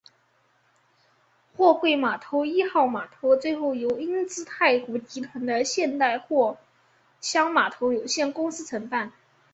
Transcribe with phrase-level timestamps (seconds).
[1.55, 6.57] 货柜码头一号码头最后由英资太古集团的现代货
[7.19, 9.13] 箱码头有限公司承办。